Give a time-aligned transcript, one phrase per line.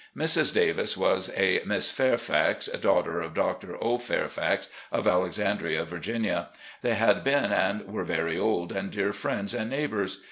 [0.17, 0.51] Mrs.
[0.51, 3.77] Davis was a Miss Fairfax, daughter of Dr.
[3.83, 3.99] O.
[3.99, 6.49] Fair fax, of Alexandria, Virginia.
[6.81, 10.17] They had been and were very old and dear friends and neighbours.